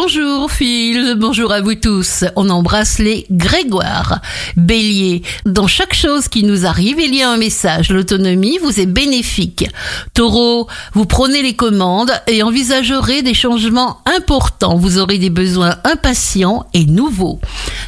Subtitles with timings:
[0.00, 2.22] Bonjour Phil, bonjour à vous tous.
[2.36, 4.20] On embrasse les Grégoire.
[4.56, 7.90] Bélier, dans chaque chose qui nous arrive, il y a un message.
[7.90, 9.68] L'autonomie vous est bénéfique.
[10.14, 14.76] Taureau, vous prenez les commandes et envisagerez des changements importants.
[14.76, 17.40] Vous aurez des besoins impatients et nouveaux.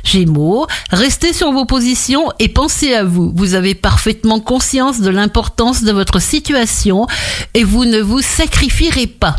[0.05, 3.33] Gémeaux, restez sur vos positions et pensez à vous.
[3.35, 7.07] Vous avez parfaitement conscience de l'importance de votre situation
[7.55, 9.37] et vous ne vous sacrifierez pas.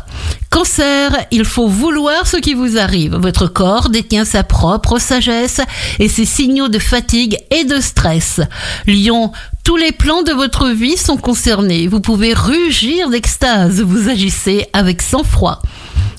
[0.50, 3.16] Cancer, il faut vouloir ce qui vous arrive.
[3.16, 5.62] Votre corps détient sa propre sagesse
[5.99, 8.41] et ses signaux de fatigue et de stress.
[8.85, 9.32] Lion,
[9.63, 11.88] tous les plans de votre vie sont concernés.
[11.88, 13.82] Vous pouvez rugir d'extase.
[13.82, 15.62] Vous agissez avec sang-froid.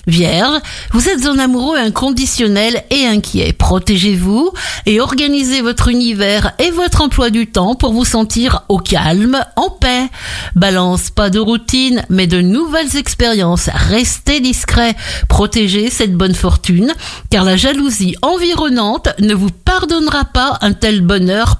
[0.08, 0.58] Vierge,
[0.92, 3.52] vous êtes un amoureux inconditionnel et inquiet.
[3.52, 4.50] Protégez-vous
[4.86, 9.70] et organisez votre univers et votre emploi du temps pour vous sentir au calme, en
[9.70, 10.08] paix.
[10.56, 13.70] Balance, pas de routine, mais de nouvelles expériences.
[13.72, 14.96] Restez discret.
[15.28, 16.92] Protégez cette bonne fortune,
[17.30, 21.58] car la jalousie environnante ne vous pardonnera pas un tel bonheur.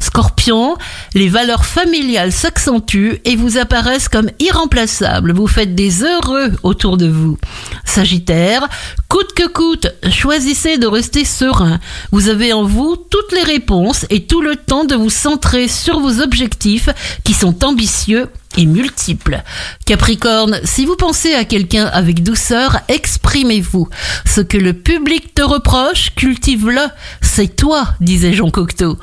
[0.00, 0.76] Scorpion,
[1.14, 5.32] les valeurs familiales s'accentuent et vous apparaissent comme irremplaçables.
[5.32, 7.38] Vous faites des heureux autour de vous.
[7.84, 8.68] Sagittaire,
[9.08, 11.78] coûte que coûte, choisissez de rester serein.
[12.10, 16.00] Vous avez en vous toutes les réponses et tout le temps de vous centrer sur
[16.00, 16.88] vos objectifs
[17.24, 19.42] qui sont ambitieux et multiples.
[19.86, 23.88] Capricorne, si vous pensez à quelqu'un avec douceur, exprimez-vous.
[24.26, 26.82] Ce que le public te reproche, cultive-le.
[27.20, 28.98] C'est toi, disait Jean Cocteau.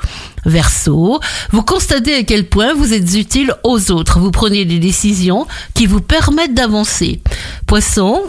[0.46, 4.18] Verseau, vous constatez à quel point vous êtes utile aux autres.
[4.18, 7.20] Vous prenez des décisions qui vous permettent d'avancer.
[7.66, 8.22] Poisson,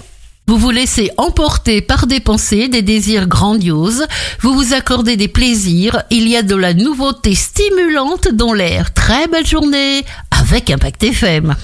[0.47, 4.05] vous vous laissez emporter par des pensées, des désirs grandioses,
[4.41, 8.93] vous vous accordez des plaisirs, il y a de la nouveauté stimulante dans l'air.
[8.93, 10.03] Très belle journée
[10.51, 11.55] avec Impact FM.